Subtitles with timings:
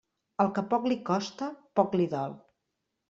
[0.45, 1.51] Al que poc li costa,
[1.81, 2.35] poc li dol.